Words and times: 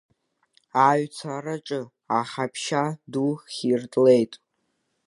Аҩцараҿы 0.89 1.81
аҳаԥшьа 2.17 2.83
ду 3.11 3.29
хиртлеит. 3.53 4.33